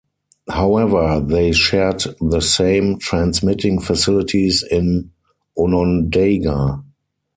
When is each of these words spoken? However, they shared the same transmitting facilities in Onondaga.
However, 0.49 1.19
they 1.23 1.51
shared 1.51 2.03
the 2.19 2.39
same 2.39 2.97
transmitting 2.97 3.79
facilities 3.79 4.63
in 4.63 5.11
Onondaga. 5.55 6.83